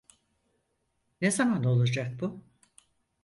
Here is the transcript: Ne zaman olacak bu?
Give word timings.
Ne 1.21 1.31
zaman 1.31 1.63
olacak 1.63 2.21
bu? 2.21 2.41